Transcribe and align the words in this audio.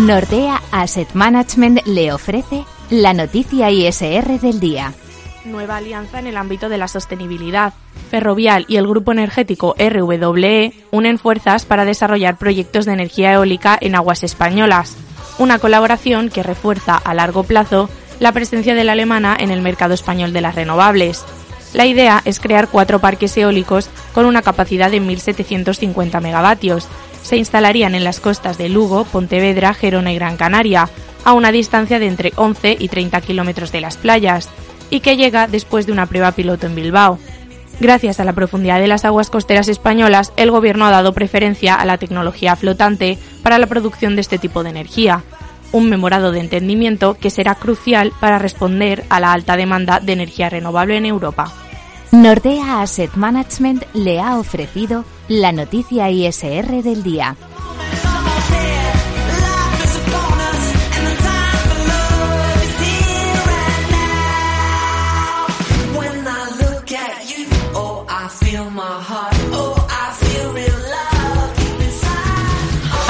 Nordea 0.00 0.62
Asset 0.72 1.12
Management 1.12 1.86
le 1.86 2.10
ofrece 2.10 2.64
la 2.88 3.12
noticia 3.12 3.70
ISR 3.70 4.40
del 4.40 4.58
día. 4.58 4.94
Nueva 5.44 5.76
alianza 5.76 6.18
en 6.18 6.26
el 6.26 6.38
ámbito 6.38 6.70
de 6.70 6.78
la 6.78 6.88
sostenibilidad. 6.88 7.74
Ferrovial 8.10 8.64
y 8.66 8.76
el 8.76 8.86
grupo 8.86 9.12
energético 9.12 9.74
RWE 9.78 10.72
unen 10.90 11.18
fuerzas 11.18 11.66
para 11.66 11.84
desarrollar 11.84 12.38
proyectos 12.38 12.86
de 12.86 12.94
energía 12.94 13.34
eólica 13.34 13.76
en 13.78 13.94
aguas 13.94 14.22
españolas. 14.22 14.96
Una 15.38 15.58
colaboración 15.58 16.30
que 16.30 16.42
refuerza 16.42 16.96
a 16.96 17.12
largo 17.12 17.42
plazo 17.42 17.90
la 18.20 18.32
presencia 18.32 18.74
de 18.74 18.84
la 18.84 18.92
alemana 18.92 19.36
en 19.38 19.50
el 19.50 19.60
mercado 19.60 19.92
español 19.92 20.32
de 20.32 20.40
las 20.40 20.54
renovables. 20.54 21.26
La 21.74 21.84
idea 21.84 22.22
es 22.24 22.40
crear 22.40 22.68
cuatro 22.68 23.00
parques 23.00 23.36
eólicos 23.36 23.90
con 24.14 24.24
una 24.24 24.40
capacidad 24.40 24.90
de 24.90 25.02
1.750 25.02 26.20
megavatios. 26.22 26.88
Se 27.30 27.36
instalarían 27.36 27.94
en 27.94 28.02
las 28.02 28.18
costas 28.18 28.58
de 28.58 28.68
Lugo, 28.68 29.04
Pontevedra, 29.04 29.72
Gerona 29.72 30.10
y 30.10 30.16
Gran 30.16 30.36
Canaria, 30.36 30.90
a 31.22 31.32
una 31.32 31.52
distancia 31.52 32.00
de 32.00 32.08
entre 32.08 32.32
11 32.34 32.76
y 32.80 32.88
30 32.88 33.20
kilómetros 33.20 33.70
de 33.70 33.80
las 33.80 33.96
playas, 33.96 34.48
y 34.90 34.98
que 34.98 35.16
llega 35.16 35.46
después 35.46 35.86
de 35.86 35.92
una 35.92 36.06
prueba 36.06 36.32
piloto 36.32 36.66
en 36.66 36.74
Bilbao. 36.74 37.20
Gracias 37.78 38.18
a 38.18 38.24
la 38.24 38.32
profundidad 38.32 38.80
de 38.80 38.88
las 38.88 39.04
aguas 39.04 39.30
costeras 39.30 39.68
españolas, 39.68 40.32
el 40.36 40.50
Gobierno 40.50 40.86
ha 40.86 40.90
dado 40.90 41.12
preferencia 41.12 41.76
a 41.76 41.84
la 41.84 41.98
tecnología 41.98 42.56
flotante 42.56 43.16
para 43.44 43.60
la 43.60 43.68
producción 43.68 44.16
de 44.16 44.22
este 44.22 44.38
tipo 44.38 44.64
de 44.64 44.70
energía, 44.70 45.22
un 45.70 45.88
memorado 45.88 46.32
de 46.32 46.40
entendimiento 46.40 47.14
que 47.14 47.30
será 47.30 47.54
crucial 47.54 48.12
para 48.18 48.40
responder 48.40 49.04
a 49.08 49.20
la 49.20 49.32
alta 49.32 49.56
demanda 49.56 50.00
de 50.00 50.14
energía 50.14 50.50
renovable 50.50 50.96
en 50.96 51.06
Europa. 51.06 51.52
Nordea 52.20 52.82
Asset 52.82 53.14
Management 53.14 53.82
le 53.94 54.20
ha 54.20 54.38
ofrecido 54.38 55.06
la 55.26 55.52
noticia 55.52 56.10
ISR 56.10 56.82
del 56.82 57.02
día. 57.02 57.34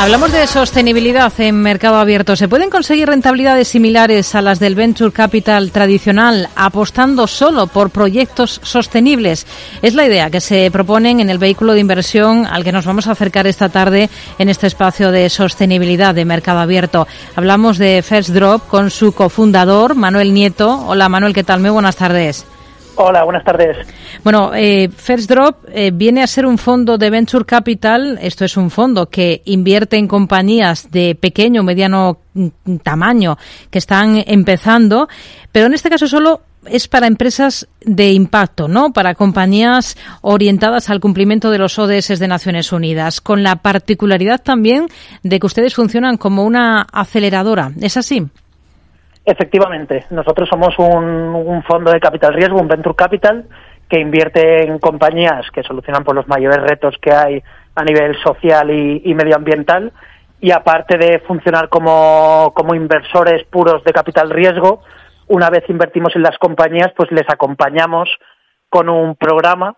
Hablamos 0.00 0.32
de 0.32 0.46
sostenibilidad 0.46 1.30
en 1.42 1.60
mercado 1.60 1.96
abierto. 1.96 2.34
¿Se 2.34 2.48
pueden 2.48 2.70
conseguir 2.70 3.06
rentabilidades 3.06 3.68
similares 3.68 4.34
a 4.34 4.40
las 4.40 4.58
del 4.58 4.74
venture 4.74 5.12
capital 5.12 5.72
tradicional 5.72 6.48
apostando 6.56 7.26
solo 7.26 7.66
por 7.66 7.90
proyectos 7.90 8.62
sostenibles? 8.62 9.46
Es 9.82 9.92
la 9.92 10.06
idea 10.06 10.30
que 10.30 10.40
se 10.40 10.70
proponen 10.70 11.20
en 11.20 11.28
el 11.28 11.36
vehículo 11.36 11.74
de 11.74 11.80
inversión 11.80 12.46
al 12.46 12.64
que 12.64 12.72
nos 12.72 12.86
vamos 12.86 13.08
a 13.08 13.12
acercar 13.12 13.46
esta 13.46 13.68
tarde 13.68 14.08
en 14.38 14.48
este 14.48 14.68
espacio 14.68 15.10
de 15.10 15.28
sostenibilidad 15.28 16.14
de 16.14 16.24
mercado 16.24 16.60
abierto. 16.60 17.06
Hablamos 17.36 17.76
de 17.76 18.02
First 18.02 18.30
Drop 18.30 18.68
con 18.68 18.90
su 18.90 19.12
cofundador, 19.12 19.96
Manuel 19.96 20.32
Nieto. 20.32 20.82
Hola 20.86 21.10
Manuel, 21.10 21.34
¿qué 21.34 21.44
tal? 21.44 21.60
Muy 21.60 21.68
buenas 21.68 21.96
tardes. 21.96 22.46
Hola, 23.02 23.24
buenas 23.24 23.44
tardes. 23.44 23.78
Bueno, 24.22 24.52
eh, 24.54 24.90
First 24.94 25.30
Drop 25.30 25.64
eh, 25.72 25.90
viene 25.90 26.22
a 26.22 26.26
ser 26.26 26.44
un 26.44 26.58
fondo 26.58 26.98
de 26.98 27.08
Venture 27.08 27.46
Capital. 27.46 28.18
Esto 28.20 28.44
es 28.44 28.58
un 28.58 28.70
fondo 28.70 29.08
que 29.08 29.40
invierte 29.46 29.96
en 29.96 30.06
compañías 30.06 30.90
de 30.90 31.14
pequeño 31.14 31.62
o 31.62 31.64
mediano 31.64 32.18
mm, 32.34 32.76
tamaño 32.82 33.38
que 33.70 33.78
están 33.78 34.22
empezando, 34.26 35.08
pero 35.50 35.66
en 35.66 35.72
este 35.72 35.88
caso 35.88 36.06
solo 36.06 36.42
es 36.66 36.88
para 36.88 37.06
empresas 37.06 37.66
de 37.80 38.12
impacto, 38.12 38.68
¿no? 38.68 38.92
Para 38.92 39.14
compañías 39.14 39.96
orientadas 40.20 40.90
al 40.90 41.00
cumplimiento 41.00 41.50
de 41.50 41.56
los 41.56 41.78
ODS 41.78 42.18
de 42.18 42.28
Naciones 42.28 42.70
Unidas, 42.70 43.22
con 43.22 43.42
la 43.42 43.56
particularidad 43.56 44.42
también 44.42 44.88
de 45.22 45.40
que 45.40 45.46
ustedes 45.46 45.74
funcionan 45.74 46.18
como 46.18 46.44
una 46.44 46.82
aceleradora. 46.92 47.72
¿Es 47.80 47.96
así? 47.96 48.26
Efectivamente, 49.30 50.06
nosotros 50.10 50.48
somos 50.48 50.76
un, 50.76 51.62
fondo 51.62 51.92
de 51.92 52.00
capital 52.00 52.34
riesgo, 52.34 52.58
un 52.58 52.66
venture 52.66 52.96
capital, 52.96 53.44
que 53.88 54.00
invierte 54.00 54.64
en 54.64 54.80
compañías 54.80 55.48
que 55.52 55.62
solucionan 55.62 56.02
por 56.02 56.16
los 56.16 56.26
mayores 56.26 56.60
retos 56.62 56.96
que 57.00 57.12
hay 57.12 57.40
a 57.76 57.84
nivel 57.84 58.20
social 58.24 58.68
y, 58.72 59.14
medioambiental. 59.14 59.92
Y 60.40 60.50
aparte 60.50 60.98
de 60.98 61.20
funcionar 61.20 61.68
como, 61.68 62.52
como 62.56 62.74
inversores 62.74 63.44
puros 63.44 63.84
de 63.84 63.92
capital 63.92 64.30
riesgo, 64.30 64.82
una 65.28 65.48
vez 65.48 65.62
invertimos 65.68 66.16
en 66.16 66.22
las 66.22 66.36
compañías, 66.38 66.90
pues 66.96 67.12
les 67.12 67.28
acompañamos 67.28 68.08
con 68.68 68.88
un 68.88 69.14
programa 69.14 69.76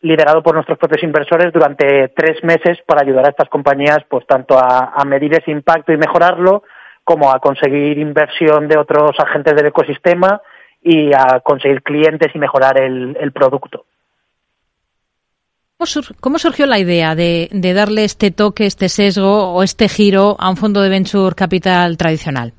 liderado 0.00 0.42
por 0.42 0.56
nuestros 0.56 0.76
propios 0.76 1.04
inversores 1.04 1.52
durante 1.52 2.08
tres 2.16 2.42
meses 2.42 2.78
para 2.84 3.02
ayudar 3.02 3.26
a 3.26 3.30
estas 3.30 3.48
compañías, 3.48 3.98
pues 4.08 4.26
tanto 4.26 4.58
a 4.58 5.04
medir 5.04 5.34
ese 5.34 5.52
impacto 5.52 5.92
y 5.92 5.96
mejorarlo, 5.96 6.64
como 7.08 7.32
a 7.32 7.38
conseguir 7.38 7.96
inversión 7.96 8.68
de 8.68 8.76
otros 8.76 9.12
agentes 9.18 9.56
del 9.56 9.68
ecosistema 9.68 10.42
y 10.82 11.10
a 11.14 11.40
conseguir 11.42 11.82
clientes 11.82 12.28
y 12.34 12.38
mejorar 12.38 12.78
el, 12.78 13.32
producto. 13.32 13.86
¿Cómo 16.20 16.38
surgió 16.38 16.66
la 16.66 16.78
idea 16.78 17.14
de, 17.14 17.48
darle 17.74 18.04
este 18.04 18.30
toque, 18.30 18.66
este 18.66 18.90
sesgo 18.90 19.54
o 19.54 19.62
este 19.62 19.88
giro 19.88 20.36
a 20.38 20.50
un 20.50 20.58
fondo 20.58 20.82
de 20.82 20.90
venture 20.90 21.34
capital 21.34 21.96
tradicional? 21.96 22.52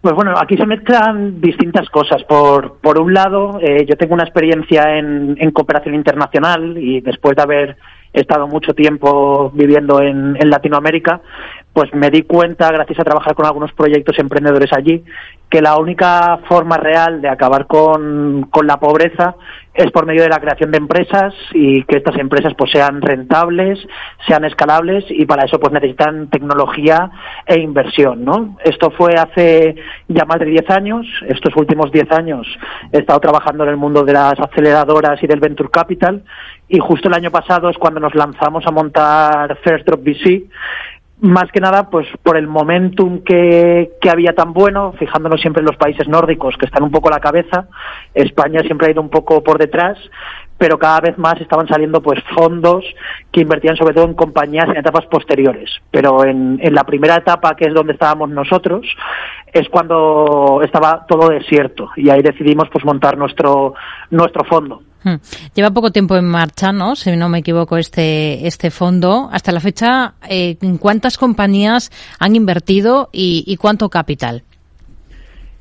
Pues 0.00 0.14
bueno, 0.14 0.34
aquí 0.40 0.56
se 0.56 0.66
mezclan 0.66 1.40
distintas 1.40 1.88
cosas. 1.90 2.22
Por, 2.22 2.78
por 2.78 3.00
un 3.00 3.12
lado, 3.12 3.58
eh, 3.60 3.84
yo 3.88 3.96
tengo 3.96 4.14
una 4.14 4.24
experiencia 4.24 4.98
en, 4.98 5.36
en, 5.36 5.50
cooperación 5.50 5.96
internacional 5.96 6.78
y 6.78 7.00
después 7.00 7.34
de 7.34 7.42
haber 7.42 7.76
estado 8.12 8.46
mucho 8.46 8.72
tiempo 8.74 9.50
viviendo 9.54 10.00
en, 10.00 10.36
en 10.38 10.50
Latinoamérica, 10.50 11.20
pues 11.72 11.92
me 11.94 12.10
di 12.10 12.22
cuenta, 12.22 12.70
gracias 12.70 13.00
a 13.00 13.04
trabajar 13.04 13.34
con 13.34 13.46
algunos 13.46 13.72
proyectos 13.72 14.18
emprendedores 14.18 14.72
allí, 14.72 15.02
que 15.48 15.62
la 15.62 15.76
única 15.76 16.38
forma 16.48 16.76
real 16.76 17.20
de 17.20 17.28
acabar 17.28 17.66
con, 17.66 18.48
con, 18.50 18.66
la 18.66 18.78
pobreza 18.78 19.36
es 19.74 19.90
por 19.90 20.06
medio 20.06 20.22
de 20.22 20.28
la 20.28 20.40
creación 20.40 20.70
de 20.70 20.78
empresas 20.78 21.34
y 21.52 21.82
que 21.84 21.98
estas 21.98 22.16
empresas 22.18 22.54
pues 22.56 22.70
sean 22.70 23.02
rentables, 23.02 23.78
sean 24.26 24.44
escalables 24.44 25.04
y 25.08 25.26
para 25.26 25.44
eso 25.44 25.60
pues 25.60 25.72
necesitan 25.72 26.28
tecnología 26.28 27.10
e 27.46 27.58
inversión, 27.58 28.24
¿no? 28.24 28.56
Esto 28.64 28.90
fue 28.90 29.14
hace 29.14 29.76
ya 30.08 30.24
más 30.24 30.38
de 30.40 30.46
10 30.46 30.70
años, 30.70 31.06
estos 31.28 31.54
últimos 31.56 31.90
10 31.92 32.12
años 32.12 32.46
he 32.90 32.98
estado 32.98 33.20
trabajando 33.20 33.64
en 33.64 33.70
el 33.70 33.76
mundo 33.76 34.04
de 34.04 34.12
las 34.14 34.38
aceleradoras 34.40 35.22
y 35.22 35.26
del 35.26 35.40
venture 35.40 35.70
capital 35.70 36.22
y 36.68 36.78
justo 36.78 37.08
el 37.08 37.14
año 37.14 37.30
pasado 37.30 37.68
es 37.68 37.76
cuando 37.76 38.00
nos 38.00 38.14
lanzamos 38.14 38.66
a 38.66 38.70
montar 38.70 39.58
First 39.62 39.86
Drop 39.86 40.00
VC 40.02 40.44
más 41.22 41.50
que 41.52 41.60
nada 41.60 41.88
pues 41.88 42.06
por 42.24 42.36
el 42.36 42.48
momentum 42.48 43.22
que, 43.22 43.92
que, 44.00 44.10
había 44.10 44.34
tan 44.34 44.52
bueno, 44.52 44.92
fijándonos 44.98 45.40
siempre 45.40 45.60
en 45.60 45.66
los 45.66 45.76
países 45.76 46.08
nórdicos 46.08 46.56
que 46.58 46.66
están 46.66 46.82
un 46.82 46.90
poco 46.90 47.08
a 47.08 47.12
la 47.12 47.20
cabeza, 47.20 47.68
España 48.12 48.60
siempre 48.62 48.88
ha 48.88 48.90
ido 48.90 49.00
un 49.00 49.08
poco 49.08 49.42
por 49.42 49.56
detrás, 49.56 49.96
pero 50.58 50.78
cada 50.78 51.00
vez 51.00 51.16
más 51.18 51.40
estaban 51.40 51.68
saliendo 51.68 52.02
pues 52.02 52.20
fondos 52.34 52.84
que 53.30 53.40
invertían 53.40 53.76
sobre 53.76 53.94
todo 53.94 54.04
en 54.04 54.14
compañías 54.14 54.68
en 54.68 54.76
etapas 54.76 55.06
posteriores. 55.06 55.70
Pero 55.92 56.24
en, 56.24 56.58
en 56.60 56.74
la 56.74 56.84
primera 56.84 57.16
etapa, 57.16 57.54
que 57.54 57.66
es 57.66 57.74
donde 57.74 57.92
estábamos 57.92 58.28
nosotros, 58.30 58.84
es 59.52 59.68
cuando 59.68 60.60
estaba 60.64 61.06
todo 61.06 61.28
desierto 61.28 61.90
y 61.96 62.10
ahí 62.10 62.22
decidimos 62.22 62.68
pues 62.72 62.84
montar 62.84 63.16
nuestro, 63.16 63.74
nuestro 64.10 64.44
fondo. 64.44 64.82
Hmm. 65.04 65.16
Lleva 65.54 65.70
poco 65.70 65.90
tiempo 65.90 66.16
en 66.16 66.26
marcha, 66.26 66.72
¿no? 66.72 66.96
Si 66.96 67.14
no 67.16 67.28
me 67.28 67.38
equivoco, 67.38 67.76
este, 67.76 68.46
este 68.46 68.70
fondo. 68.70 69.28
Hasta 69.32 69.52
la 69.52 69.60
fecha, 69.60 70.14
eh, 70.28 70.56
¿cuántas 70.78 71.18
compañías 71.18 71.90
han 72.18 72.36
invertido 72.36 73.10
y, 73.12 73.44
y 73.46 73.56
cuánto 73.56 73.88
capital? 73.88 74.44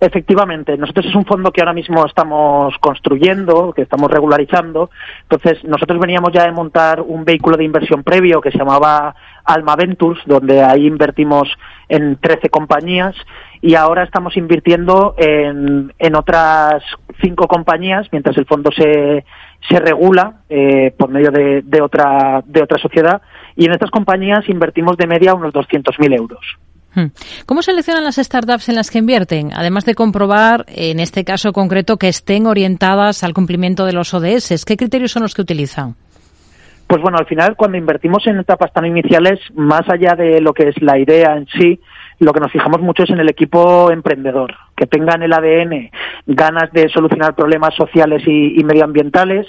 Efectivamente, 0.03 0.75
nosotros 0.77 1.05
es 1.05 1.13
un 1.13 1.25
fondo 1.25 1.51
que 1.51 1.61
ahora 1.61 1.73
mismo 1.73 2.03
estamos 2.03 2.73
construyendo, 2.79 3.71
que 3.71 3.83
estamos 3.83 4.09
regularizando. 4.09 4.89
Entonces, 5.21 5.63
nosotros 5.63 5.99
veníamos 5.99 6.31
ya 6.33 6.43
de 6.43 6.51
montar 6.51 7.01
un 7.01 7.23
vehículo 7.23 7.55
de 7.55 7.65
inversión 7.65 8.01
previo 8.01 8.41
que 8.41 8.49
se 8.49 8.57
llamaba 8.57 9.13
Alma 9.45 9.75
Ventures, 9.75 10.23
donde 10.25 10.63
ahí 10.63 10.87
invertimos 10.87 11.49
en 11.87 12.15
13 12.15 12.49
compañías 12.49 13.15
y 13.61 13.75
ahora 13.75 14.03
estamos 14.03 14.35
invirtiendo 14.37 15.13
en, 15.17 15.93
en 15.99 16.15
otras 16.15 16.83
cinco 17.21 17.47
compañías 17.47 18.07
mientras 18.11 18.35
el 18.37 18.45
fondo 18.45 18.71
se, 18.71 19.23
se 19.69 19.79
regula 19.79 20.41
eh, 20.49 20.93
por 20.97 21.09
medio 21.09 21.31
de, 21.31 21.61
de, 21.63 21.81
otra, 21.81 22.43
de 22.45 22.63
otra 22.63 22.79
sociedad 22.79 23.21
y 23.55 23.65
en 23.65 23.73
estas 23.73 23.91
compañías 23.91 24.47
invertimos 24.49 24.97
de 24.97 25.07
media 25.07 25.33
unos 25.33 25.53
200.000 25.53 26.15
euros. 26.15 26.39
Hmm. 26.93 27.07
¿Cómo 27.45 27.61
seleccionan 27.61 28.03
las 28.03 28.15
startups 28.15 28.67
en 28.67 28.75
las 28.75 28.91
que 28.91 28.97
invierten? 28.97 29.51
Además 29.53 29.85
de 29.85 29.95
comprobar, 29.95 30.65
en 30.67 30.99
este 30.99 31.23
caso 31.23 31.53
concreto, 31.53 31.97
que 31.97 32.09
estén 32.09 32.47
orientadas 32.47 33.23
al 33.23 33.33
cumplimiento 33.33 33.85
de 33.85 33.93
los 33.93 34.13
ODS, 34.13 34.65
¿qué 34.65 34.75
criterios 34.75 35.11
son 35.11 35.23
los 35.23 35.33
que 35.33 35.41
utilizan? 35.41 35.95
Pues 36.87 37.01
bueno, 37.01 37.17
al 37.17 37.25
final 37.25 37.55
cuando 37.55 37.77
invertimos 37.77 38.27
en 38.27 38.39
etapas 38.39 38.73
tan 38.73 38.85
iniciales, 38.85 39.39
más 39.55 39.87
allá 39.87 40.15
de 40.15 40.41
lo 40.41 40.53
que 40.53 40.67
es 40.67 40.81
la 40.81 40.99
idea 40.99 41.37
en 41.37 41.47
sí, 41.47 41.79
lo 42.21 42.33
que 42.33 42.39
nos 42.39 42.51
fijamos 42.51 42.81
mucho 42.81 43.03
es 43.03 43.09
en 43.09 43.19
el 43.19 43.29
equipo 43.29 43.89
emprendedor, 43.91 44.53
que 44.75 44.85
tengan 44.85 45.23
el 45.23 45.33
ADN, 45.33 45.89
ganas 46.27 46.71
de 46.71 46.87
solucionar 46.89 47.35
problemas 47.35 47.73
sociales 47.73 48.21
y, 48.27 48.63
medioambientales, 48.63 49.47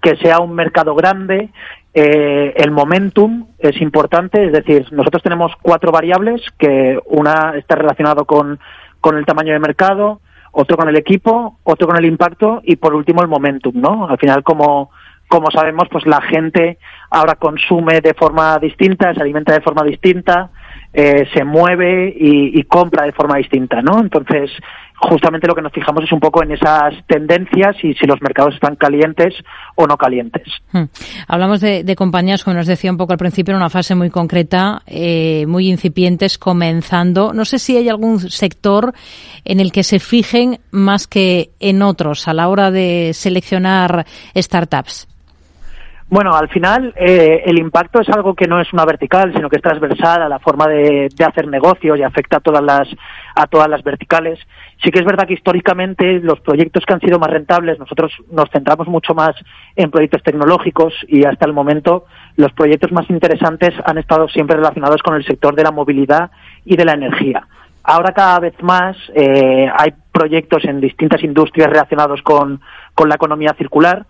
que 0.00 0.16
sea 0.16 0.38
un 0.38 0.54
mercado 0.54 0.94
grande, 0.94 1.50
Eh, 1.94 2.54
el 2.56 2.70
momentum 2.70 3.48
es 3.58 3.78
importante, 3.82 4.46
es 4.46 4.52
decir, 4.52 4.90
nosotros 4.92 5.22
tenemos 5.22 5.52
cuatro 5.60 5.92
variables, 5.92 6.40
que 6.58 6.98
una 7.04 7.52
está 7.58 7.74
relacionado 7.74 8.24
con, 8.24 8.58
con 8.98 9.18
el 9.18 9.26
tamaño 9.26 9.52
de 9.52 9.58
mercado, 9.58 10.22
otro 10.52 10.78
con 10.78 10.88
el 10.88 10.96
equipo, 10.96 11.58
otro 11.64 11.86
con 11.86 11.98
el 11.98 12.06
impacto 12.06 12.62
y 12.64 12.76
por 12.76 12.94
último 12.94 13.20
el 13.20 13.28
momentum, 13.28 13.74
¿no? 13.78 14.08
Al 14.08 14.16
final, 14.16 14.42
como, 14.42 14.90
como 15.28 15.50
sabemos, 15.50 15.88
pues 15.90 16.06
la 16.06 16.22
gente 16.22 16.78
ahora 17.10 17.34
consume 17.34 18.00
de 18.00 18.14
forma 18.14 18.58
distinta, 18.58 19.12
se 19.12 19.20
alimenta 19.20 19.52
de 19.52 19.60
forma 19.60 19.82
distinta, 19.84 20.50
eh, 20.92 21.26
se 21.32 21.44
mueve 21.44 22.14
y, 22.16 22.58
y, 22.58 22.64
compra 22.64 23.06
de 23.06 23.12
forma 23.12 23.36
distinta, 23.38 23.80
¿no? 23.80 24.00
Entonces, 24.00 24.50
justamente 25.02 25.48
lo 25.48 25.54
que 25.54 25.62
nos 25.62 25.72
fijamos 25.72 26.04
es 26.04 26.12
un 26.12 26.20
poco 26.20 26.42
en 26.42 26.52
esas 26.52 26.94
tendencias 27.06 27.76
y 27.82 27.94
si 27.94 28.06
los 28.06 28.20
mercados 28.20 28.54
están 28.54 28.76
calientes 28.76 29.34
o 29.74 29.86
no 29.86 29.96
calientes. 29.96 30.44
Hmm. 30.70 30.84
Hablamos 31.26 31.60
de, 31.60 31.82
de, 31.82 31.96
compañías, 31.96 32.44
como 32.44 32.56
nos 32.56 32.66
decía 32.66 32.90
un 32.90 32.96
poco 32.96 33.12
al 33.12 33.18
principio, 33.18 33.52
en 33.52 33.56
una 33.56 33.70
fase 33.70 33.94
muy 33.94 34.10
concreta, 34.10 34.82
eh, 34.86 35.44
muy 35.46 35.68
incipientes, 35.68 36.38
comenzando. 36.38 37.32
No 37.32 37.44
sé 37.44 37.58
si 37.58 37.76
hay 37.76 37.88
algún 37.88 38.20
sector 38.20 38.92
en 39.44 39.60
el 39.60 39.72
que 39.72 39.82
se 39.82 39.98
fijen 39.98 40.60
más 40.70 41.06
que 41.06 41.50
en 41.58 41.82
otros 41.82 42.28
a 42.28 42.34
la 42.34 42.48
hora 42.48 42.70
de 42.70 43.10
seleccionar 43.14 44.06
startups. 44.36 45.08
Bueno, 46.12 46.36
al 46.36 46.50
final 46.50 46.92
eh, 46.94 47.42
el 47.46 47.58
impacto 47.58 48.02
es 48.02 48.08
algo 48.10 48.34
que 48.34 48.46
no 48.46 48.60
es 48.60 48.70
una 48.74 48.84
vertical, 48.84 49.32
sino 49.34 49.48
que 49.48 49.56
es 49.56 49.62
transversal 49.62 50.20
a 50.20 50.28
la 50.28 50.40
forma 50.40 50.66
de, 50.68 51.08
hacer 51.26 51.48
negocios 51.48 51.98
y 51.98 52.02
afecta 52.02 52.36
a 52.36 52.40
todas 52.40 52.62
las 52.62 52.86
a 53.34 53.46
todas 53.46 53.66
las 53.66 53.82
verticales. 53.82 54.38
Sí 54.84 54.90
que 54.90 54.98
es 54.98 55.06
verdad 55.06 55.26
que 55.26 55.32
históricamente 55.32 56.20
los 56.20 56.38
proyectos 56.40 56.84
que 56.84 56.92
han 56.92 57.00
sido 57.00 57.18
más 57.18 57.30
rentables, 57.30 57.78
nosotros 57.78 58.12
nos 58.30 58.50
centramos 58.50 58.88
mucho 58.88 59.14
más 59.14 59.34
en 59.74 59.90
proyectos 59.90 60.22
tecnológicos 60.22 60.92
y 61.08 61.24
hasta 61.24 61.46
el 61.46 61.54
momento 61.54 62.04
los 62.36 62.52
proyectos 62.52 62.92
más 62.92 63.08
interesantes 63.08 63.72
han 63.86 63.96
estado 63.96 64.28
siempre 64.28 64.56
relacionados 64.56 65.02
con 65.02 65.14
el 65.14 65.24
sector 65.24 65.56
de 65.56 65.62
la 65.62 65.70
movilidad 65.70 66.30
y 66.66 66.76
de 66.76 66.84
la 66.84 66.92
energía. 66.92 67.46
Ahora 67.84 68.12
cada 68.12 68.38
vez 68.38 68.54
más 68.62 68.98
eh, 69.14 69.66
hay 69.78 69.94
proyectos 70.12 70.62
en 70.66 70.78
distintas 70.78 71.24
industrias 71.24 71.70
relacionados 71.70 72.20
con, 72.20 72.60
con 72.94 73.08
la 73.08 73.14
economía 73.14 73.54
circular 73.56 74.04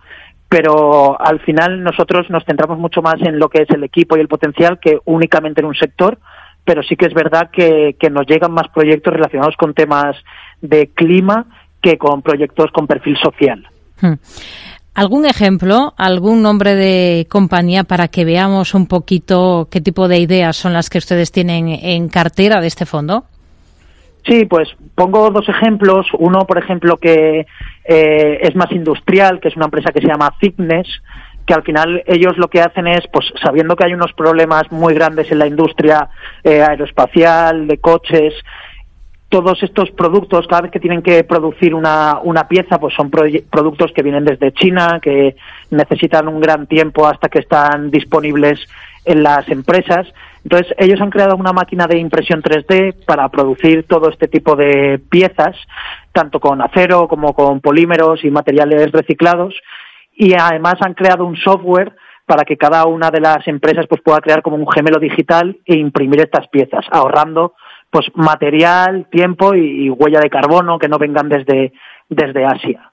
pero 0.53 1.19
al 1.19 1.41
final 1.41 1.83
nosotros 1.83 2.29
nos 2.29 2.45
centramos 2.45 2.79
mucho 2.79 3.01
más 3.01 3.15
en 3.23 3.39
lo 3.39 3.49
que 3.49 3.63
es 3.63 3.71
el 3.71 3.85
equipo 3.85 4.19
y 4.19 4.21
el 4.21 4.29
potencial 4.29 4.79
que 4.79 4.99
únicamente 5.07 5.63
en 5.63 5.67
un 5.67 5.75
sector, 5.75 6.19
pero 6.63 6.83
sí 6.83 6.95
que 6.95 7.07
es 7.07 7.15
verdad 7.15 7.49
que, 7.51 7.97
nos 8.11 8.27
llegan 8.27 8.53
más 8.53 8.69
proyectos 8.69 9.15
relacionados 9.15 9.57
con 9.57 9.73
temas 9.73 10.15
de 10.61 10.89
clima 10.89 11.47
que 11.81 11.97
con 11.97 12.21
proyectos 12.21 12.71
con 12.71 12.87
perfil 12.87 13.17
social. 13.17 13.67
Hmm. 14.03 14.17
¿Algún 14.95 15.25
ejemplo, 15.25 15.95
algún 15.97 16.43
nombre 16.43 16.75
de 16.75 17.27
compañía 17.31 17.85
para 17.85 18.09
que 18.09 18.27
veamos 18.27 18.75
un 18.75 18.87
poquito 18.87 19.69
qué 19.71 19.81
tipo 19.81 20.07
de 20.07 20.19
ideas 20.19 20.55
son 20.55 20.75
las 20.75 20.91
que 20.91 20.99
ustedes 20.99 21.33
tienen 21.33 21.71
en 21.71 22.11
cartera 22.11 22.61
de 22.61 22.67
este 22.67 22.85
fondo? 22.85 23.25
Sí, 24.25 24.45
pues 24.45 24.69
pongo 24.95 25.31
dos 25.31 25.49
ejemplos. 25.49 26.07
Uno, 26.19 26.47
por 26.47 26.59
ejemplo, 26.59 26.97
que 26.97 27.47
eh, 27.85 28.39
es 28.41 28.55
más 28.55 28.71
industrial, 28.71 29.41
que 29.41 29.49
es 29.49 29.57
una 29.57 29.67
empresa 29.67 29.91
que 29.91 30.01
se 30.01 30.07
llama 30.07 30.35
Fitness, 30.39 30.87
que 31.45 31.55
al 31.55 31.63
final 31.63 32.03
ellos 32.07 32.39
lo 32.39 32.49
que 32.49 32.61
hacen 32.61 32.87
es, 32.87 33.01
pues 33.13 33.33
sabiendo 33.43 33.75
que 33.75 33.85
hay 33.85 33.95
unos 33.95 34.13
problemas 34.13 34.71
muy 34.71 34.95
grandes 34.95 35.31
en 35.33 35.39
la 35.39 35.47
industria 35.47 36.09
eh, 36.45 36.63
aeroespacial, 36.63 37.67
de 37.67 37.79
coches, 37.79 38.35
todos 39.29 39.63
estos 39.63 39.91
productos, 39.91 40.47
cada 40.47 40.63
vez 40.63 40.71
que 40.71 40.79
tienen 40.79 41.01
que 41.01 41.25
producir 41.25 41.75
una, 41.75 42.21
una 42.23 42.47
pieza, 42.47 42.79
pues 42.79 42.95
son 42.95 43.11
productos 43.11 43.91
que 43.93 44.03
vienen 44.03 44.27
desde 44.27 44.53
China, 44.53 45.01
que 45.03 45.37
necesitan 45.71 46.29
un 46.29 46.39
gran 46.39 46.67
tiempo 46.67 47.09
hasta 47.09 47.31
que 47.31 47.39
están 47.39 47.91
disponibles 47.91 48.61
en 49.07 49.23
las 49.23 49.49
empresas. 49.49 50.07
Entonces, 50.44 50.75
ellos 50.79 51.00
han 51.00 51.11
creado 51.11 51.37
una 51.37 51.53
máquina 51.53 51.87
de 51.87 51.99
impresión 51.99 52.43
3D 52.43 53.05
para 53.05 53.29
producir 53.29 53.87
todo 53.87 54.09
este 54.09 54.29
tipo 54.29 54.56
de 54.56 54.99
piezas, 54.99 55.56
tanto 56.12 56.41
con 56.41 56.61
acero 56.61 57.06
como 57.09 57.33
con 57.33 57.61
polímeros 57.61 58.25
y 58.25 58.31
materiales 58.31 58.91
reciclados, 58.91 59.55
y 60.15 60.35
además 60.35 60.75
han 60.81 60.94
creado 60.94 61.25
un 61.25 61.37
software 61.37 61.93
para 62.27 62.44
que 62.44 62.56
cada 62.56 62.87
una 62.87 63.11
de 63.11 63.21
las 63.21 63.47
empresas 63.49 63.87
pues 63.89 64.00
pueda 64.00 64.21
crear 64.21 64.43
como 64.43 64.56
un 64.56 64.71
gemelo 64.71 64.99
digital 64.99 65.59
e 65.65 65.77
imprimir 65.77 66.21
estas 66.21 66.49
piezas, 66.49 66.85
ahorrando 66.91 67.55
pues 67.91 68.06
material, 68.15 69.06
tiempo 69.11 69.55
y, 69.55 69.91
huella 69.91 70.21
de 70.21 70.31
carbono 70.31 70.79
que 70.79 70.89
no 70.89 70.99
vengan 70.99 71.29
desde, 71.29 71.73
desde 72.09 72.44
Asia. 72.44 72.92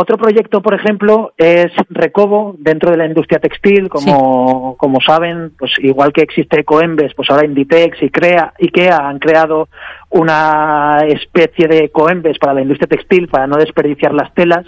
Otro 0.00 0.16
proyecto, 0.16 0.62
por 0.62 0.74
ejemplo, 0.74 1.32
es 1.36 1.72
Recobo 1.90 2.54
dentro 2.56 2.92
de 2.92 2.96
la 2.96 3.06
industria 3.06 3.40
textil, 3.40 3.88
como, 3.88 4.70
sí. 4.70 4.76
como 4.78 5.00
saben, 5.00 5.50
pues 5.58 5.72
igual 5.78 6.12
que 6.12 6.22
existe 6.22 6.62
Coembes, 6.62 7.14
pues 7.14 7.28
ahora 7.28 7.44
Inditex 7.44 8.00
y 8.04 8.08
Crea, 8.08 8.54
IKEA 8.60 9.08
han 9.08 9.18
creado 9.18 9.68
una 10.10 11.00
especie 11.04 11.66
de 11.66 11.88
Coembes 11.88 12.38
para 12.38 12.54
la 12.54 12.62
industria 12.62 12.86
textil 12.86 13.26
para 13.26 13.48
no 13.48 13.56
desperdiciar 13.56 14.14
las 14.14 14.32
telas 14.34 14.66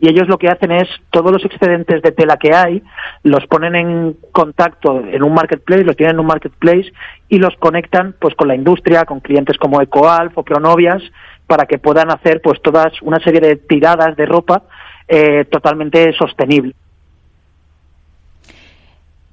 y 0.00 0.08
ellos 0.08 0.26
lo 0.26 0.38
que 0.38 0.48
hacen 0.48 0.72
es 0.72 0.88
todos 1.10 1.30
los 1.30 1.44
excedentes 1.44 2.00
de 2.00 2.10
tela 2.10 2.38
que 2.38 2.54
hay 2.54 2.82
los 3.24 3.46
ponen 3.46 3.76
en 3.76 4.16
contacto 4.32 5.00
en 5.00 5.22
un 5.22 5.34
marketplace, 5.34 5.84
los 5.84 5.96
tienen 5.96 6.16
en 6.16 6.20
un 6.20 6.26
marketplace 6.26 6.90
y 7.28 7.38
los 7.38 7.54
conectan 7.58 8.16
pues 8.18 8.34
con 8.34 8.48
la 8.48 8.54
industria, 8.54 9.04
con 9.04 9.20
clientes 9.20 9.58
como 9.58 9.82
Ecoalf 9.82 10.36
o 10.38 10.42
Pronovias 10.42 11.02
para 11.46 11.66
que 11.66 11.78
puedan 11.78 12.10
hacer 12.10 12.40
pues 12.42 12.60
todas 12.62 12.92
una 13.02 13.18
serie 13.20 13.40
de 13.40 13.56
tiradas 13.56 14.16
de 14.16 14.26
ropa 14.26 14.62
eh, 15.08 15.44
totalmente 15.50 16.12
sostenible. 16.12 16.74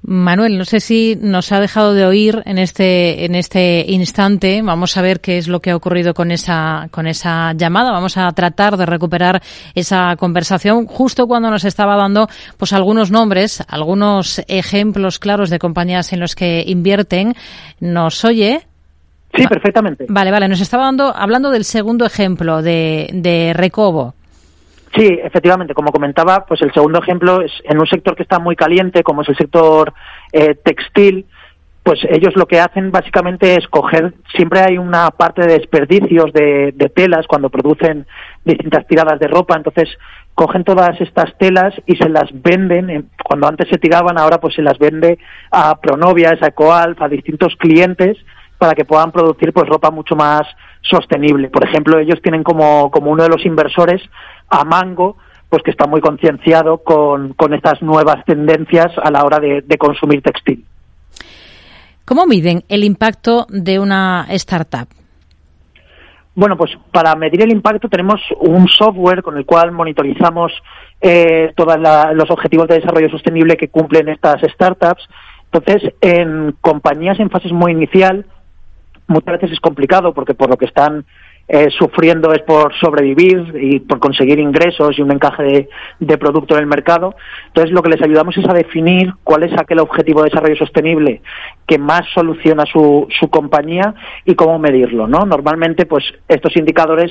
Manuel, 0.02 0.56
no 0.56 0.64
sé 0.64 0.80
si 0.80 1.16
nos 1.20 1.52
ha 1.52 1.60
dejado 1.60 1.92
de 1.92 2.06
oír 2.06 2.42
en 2.46 2.56
este 2.56 3.26
en 3.26 3.34
este 3.34 3.84
instante. 3.86 4.62
Vamos 4.62 4.96
a 4.96 5.02
ver 5.02 5.20
qué 5.20 5.36
es 5.36 5.46
lo 5.46 5.60
que 5.60 5.70
ha 5.70 5.76
ocurrido 5.76 6.14
con 6.14 6.30
esa 6.30 6.88
con 6.90 7.06
esa 7.06 7.52
llamada. 7.52 7.92
Vamos 7.92 8.16
a 8.16 8.32
tratar 8.32 8.78
de 8.78 8.86
recuperar 8.86 9.42
esa 9.74 10.16
conversación 10.16 10.86
justo 10.86 11.26
cuando 11.26 11.50
nos 11.50 11.64
estaba 11.64 11.96
dando 11.96 12.28
pues 12.56 12.72
algunos 12.72 13.10
nombres, 13.10 13.62
algunos 13.68 14.42
ejemplos 14.48 15.18
claros 15.18 15.50
de 15.50 15.58
compañías 15.58 16.12
en 16.14 16.20
los 16.20 16.34
que 16.34 16.64
invierten. 16.66 17.34
Nos 17.78 18.24
oye. 18.24 18.69
Sí, 19.42 19.48
perfectamente. 19.48 20.06
Vale, 20.08 20.30
vale. 20.30 20.48
Nos 20.48 20.60
estaba 20.60 20.84
dando 20.84 21.14
hablando 21.14 21.50
del 21.50 21.64
segundo 21.64 22.04
ejemplo 22.04 22.62
de 22.62 23.08
de 23.12 23.52
Recobo. 23.54 24.14
Sí, 24.94 25.06
efectivamente, 25.22 25.72
como 25.72 25.92
comentaba, 25.92 26.44
pues 26.46 26.60
el 26.62 26.72
segundo 26.72 26.98
ejemplo 27.00 27.42
es 27.42 27.52
en 27.64 27.78
un 27.78 27.86
sector 27.86 28.16
que 28.16 28.24
está 28.24 28.40
muy 28.40 28.56
caliente, 28.56 29.04
como 29.04 29.22
es 29.22 29.28
el 29.28 29.36
sector 29.36 29.92
eh, 30.32 30.56
textil, 30.56 31.26
pues 31.84 32.00
ellos 32.08 32.34
lo 32.34 32.46
que 32.46 32.60
hacen 32.60 32.90
básicamente 32.90 33.54
es 33.54 33.66
coger, 33.68 34.14
siempre 34.34 34.60
hay 34.60 34.78
una 34.78 35.10
parte 35.12 35.42
de 35.42 35.58
desperdicios 35.58 36.32
de, 36.32 36.72
de, 36.74 36.88
telas 36.88 37.26
cuando 37.26 37.50
producen 37.50 38.06
distintas 38.44 38.86
tiradas 38.86 39.18
de 39.20 39.28
ropa, 39.28 39.56
entonces 39.56 39.88
cogen 40.34 40.64
todas 40.64 41.00
estas 41.00 41.36
telas 41.38 41.72
y 41.86 41.96
se 41.96 42.08
las 42.08 42.28
venden, 42.32 43.10
cuando 43.24 43.46
antes 43.46 43.68
se 43.68 43.78
tiraban, 43.78 44.18
ahora 44.18 44.40
pues 44.40 44.54
se 44.54 44.62
las 44.62 44.78
vende 44.78 45.18
a 45.52 45.80
Pronovias, 45.80 46.42
a 46.42 46.48
Ecoalf, 46.48 47.00
a 47.00 47.08
distintos 47.08 47.54
clientes 47.56 48.18
para 48.60 48.74
que 48.74 48.84
puedan 48.84 49.10
producir 49.10 49.54
pues 49.54 49.66
ropa 49.66 49.90
mucho 49.90 50.14
más 50.14 50.42
sostenible. 50.82 51.48
Por 51.48 51.64
ejemplo, 51.64 51.98
ellos 51.98 52.20
tienen 52.22 52.44
como, 52.44 52.90
como 52.90 53.10
uno 53.10 53.22
de 53.22 53.30
los 53.30 53.46
inversores 53.46 54.02
a 54.50 54.64
Mango, 54.64 55.16
pues 55.48 55.62
que 55.62 55.70
está 55.70 55.86
muy 55.86 56.02
concienciado 56.02 56.78
con, 56.84 57.32
con 57.32 57.54
estas 57.54 57.80
nuevas 57.80 58.22
tendencias 58.26 58.92
a 59.02 59.10
la 59.10 59.24
hora 59.24 59.38
de, 59.40 59.62
de 59.62 59.78
consumir 59.78 60.20
textil. 60.20 60.64
¿Cómo 62.04 62.26
miden 62.26 62.62
el 62.68 62.84
impacto 62.84 63.46
de 63.48 63.78
una 63.78 64.26
startup? 64.28 64.88
Bueno, 66.34 66.56
pues 66.56 66.70
para 66.92 67.14
medir 67.16 67.42
el 67.42 67.50
impacto 67.50 67.88
tenemos 67.88 68.20
un 68.40 68.68
software 68.68 69.22
con 69.22 69.38
el 69.38 69.46
cual 69.46 69.72
monitorizamos 69.72 70.52
eh, 71.00 71.52
todos 71.56 71.78
los 72.14 72.30
objetivos 72.30 72.68
de 72.68 72.76
desarrollo 72.76 73.08
sostenible 73.08 73.56
que 73.56 73.68
cumplen 73.68 74.10
estas 74.10 74.42
startups. 74.52 75.08
Entonces, 75.50 75.92
en 76.00 76.54
compañías 76.60 77.18
en 77.18 77.30
fases 77.30 77.52
muy 77.52 77.72
inicial, 77.72 78.26
muchas 79.10 79.34
veces 79.34 79.52
es 79.52 79.60
complicado 79.60 80.14
porque 80.14 80.34
por 80.34 80.48
lo 80.48 80.56
que 80.56 80.66
están 80.66 81.04
eh, 81.52 81.68
sufriendo 81.76 82.32
es 82.32 82.42
por 82.42 82.72
sobrevivir 82.78 83.56
y 83.60 83.80
por 83.80 83.98
conseguir 83.98 84.38
ingresos 84.38 84.96
y 84.96 85.02
un 85.02 85.10
encaje 85.10 85.42
de, 85.42 85.68
de, 85.98 86.16
producto 86.16 86.54
en 86.54 86.60
el 86.60 86.66
mercado. 86.68 87.16
Entonces, 87.48 87.72
lo 87.72 87.82
que 87.82 87.90
les 87.90 88.00
ayudamos 88.00 88.36
es 88.36 88.48
a 88.48 88.54
definir 88.54 89.14
cuál 89.24 89.42
es 89.42 89.52
aquel 89.58 89.80
objetivo 89.80 90.22
de 90.22 90.30
desarrollo 90.30 90.54
sostenible 90.54 91.22
que 91.66 91.76
más 91.76 92.02
soluciona 92.14 92.64
su, 92.66 93.08
su 93.18 93.28
compañía 93.30 93.94
y 94.24 94.36
cómo 94.36 94.60
medirlo, 94.60 95.08
¿no? 95.08 95.26
Normalmente, 95.26 95.86
pues, 95.86 96.04
estos 96.28 96.56
indicadores 96.56 97.10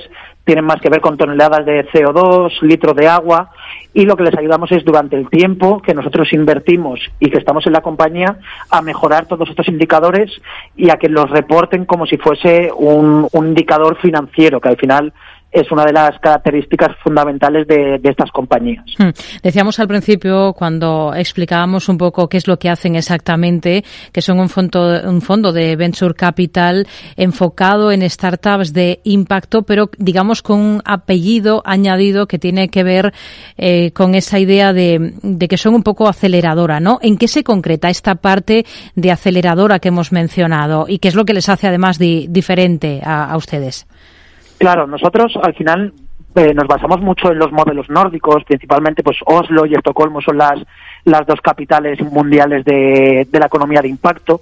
tienen 0.50 0.66
más 0.66 0.82
que 0.82 0.90
ver 0.90 1.00
con 1.00 1.16
toneladas 1.16 1.64
de 1.64 1.88
CO2, 1.92 2.60
litros 2.64 2.96
de 2.96 3.08
agua, 3.08 3.52
y 3.94 4.06
lo 4.06 4.18
que 4.18 4.24
les 4.24 4.36
ayudamos 4.36 4.72
es 4.72 4.84
durante 4.84 5.16
el 5.16 5.30
tiempo 5.30 5.80
que 5.80 5.94
nosotros 5.94 6.34
invertimos 6.34 7.00
y 7.20 7.30
que 7.30 7.38
estamos 7.38 7.68
en 7.68 7.74
la 7.74 7.82
compañía 7.82 8.40
a 8.72 8.82
mejorar 8.82 9.28
todos 9.28 9.48
estos 9.48 9.68
indicadores 9.68 10.32
y 10.76 10.90
a 10.90 10.96
que 10.96 11.08
los 11.08 11.30
reporten 11.30 11.86
como 11.86 12.08
si 12.08 12.18
fuese 12.18 12.72
un, 12.76 13.28
un 13.32 13.48
indicador 13.50 13.98
financiero, 13.98 14.60
que 14.60 14.70
al 14.70 14.78
final 14.78 15.14
es 15.52 15.72
una 15.72 15.84
de 15.84 15.94
las 15.94 16.12
características 16.20 16.96
fundamentales 17.04 17.68
de, 17.68 18.00
estas 18.04 18.32
compañías. 18.32 18.86
Hmm. 18.98 19.10
Decíamos 19.42 19.80
al 19.80 19.88
principio, 19.88 20.54
cuando 20.54 21.14
explicábamos 21.16 21.90
un 21.90 21.98
poco 21.98 22.28
qué 22.28 22.38
es 22.38 22.48
lo 22.48 22.58
que 22.58 22.70
hacen 22.70 22.96
exactamente, 22.96 23.84
que 24.12 24.22
son 24.22 24.40
un 24.40 24.50
fondo, 24.50 25.02
un 25.04 25.22
fondo 25.22 25.52
de 25.52 25.76
venture 25.76 26.14
capital 26.14 26.88
enfocado 27.16 27.92
en 27.92 28.08
startups 28.08 28.74
de 28.74 29.00
impacto, 29.04 29.64
pero 29.64 29.90
digamos 29.98 30.42
con 30.42 30.60
un 30.60 30.82
apellido 30.86 31.62
añadido 31.66 32.28
que 32.28 32.38
tiene 32.38 32.70
que 32.70 32.84
ver 32.84 33.14
eh, 33.58 33.92
con 33.92 34.16
esa 34.16 34.40
idea 34.40 34.74
de, 34.74 35.14
que 35.50 35.58
son 35.58 35.74
un 35.74 35.84
poco 35.84 36.08
aceleradora, 36.08 36.80
¿no? 36.80 37.00
¿En 37.02 37.18
qué 37.18 37.28
se 37.28 37.44
concreta 37.44 37.90
esta 37.90 38.16
parte 38.16 38.66
de 38.96 39.12
aceleradora 39.12 39.80
que 39.80 39.88
hemos 39.88 40.12
mencionado 40.12 40.86
y 40.88 41.00
qué 41.00 41.08
es 41.08 41.16
lo 41.16 41.26
que 41.26 41.34
les 41.34 41.50
hace 41.50 41.68
además 41.68 41.98
diferente 41.98 43.02
a 43.04 43.36
ustedes? 43.36 43.88
Claro, 44.60 44.86
nosotros 44.86 45.40
al 45.42 45.56
final 45.56 45.94
eh, 46.36 46.54
nos 46.54 46.68
basamos 46.68 47.00
mucho 47.00 47.32
en 47.32 47.40
los 47.40 47.52
modelos 47.52 47.90
nórdicos, 47.90 48.44
principalmente 48.44 49.02
pues 49.04 49.18
Oslo 49.26 49.66
y 49.66 49.74
Estocolmo 49.74 50.22
son 50.22 50.38
las, 50.38 50.60
las 51.06 51.26
dos 51.26 51.40
capitales 51.42 52.00
mundiales 52.02 52.66
de, 52.66 53.26
de 53.32 53.40
la 53.40 53.46
economía 53.46 53.82
de 53.82 53.88
impacto. 53.88 54.42